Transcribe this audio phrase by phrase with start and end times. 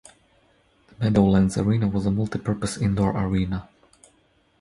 [0.87, 3.69] The Meadowlands Arena was a multi-purpose indoor arena.